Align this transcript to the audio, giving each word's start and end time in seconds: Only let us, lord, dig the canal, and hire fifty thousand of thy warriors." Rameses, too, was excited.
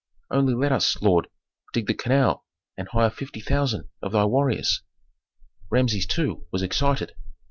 Only 0.31 0.55
let 0.55 0.71
us, 0.71 0.99
lord, 0.99 1.27
dig 1.73 1.85
the 1.85 1.93
canal, 1.93 2.43
and 2.75 2.87
hire 2.87 3.11
fifty 3.11 3.39
thousand 3.39 3.87
of 4.01 4.13
thy 4.13 4.25
warriors." 4.25 4.81
Rameses, 5.69 6.07
too, 6.07 6.47
was 6.51 6.63
excited. 6.63 7.13